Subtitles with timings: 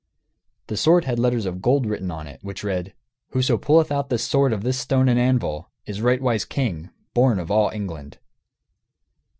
[0.65, 2.95] The sword had letters of gold written on it, which read:
[3.33, 7.51] "Whoso pulleth out this sword of this stone and anvil is rightwise king born of
[7.51, 8.17] all England."